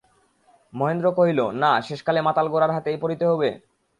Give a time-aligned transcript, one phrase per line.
[0.73, 3.49] মহেন্দ্র কহিল, না, শেষকালে মাতাল গোরার হাতে পড়িতে হইবে?